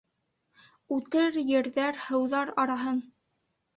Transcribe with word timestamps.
Үтер 0.95 1.37
ерҙәр, 1.49 2.01
һыуҙар 2.07 2.53
араһын. 2.65 2.99